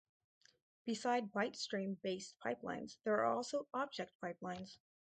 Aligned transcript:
Beside 0.83 1.31
byte 1.31 1.55
stream-based 1.55 2.35
pipelines, 2.43 2.97
there 3.03 3.19
are 3.23 3.35
also 3.35 3.67
object 3.71 4.11
pipelines. 4.19 4.79